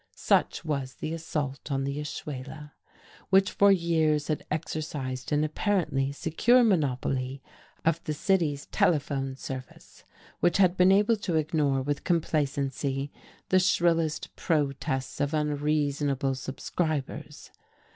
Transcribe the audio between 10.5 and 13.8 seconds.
had been able to ignore with complacency the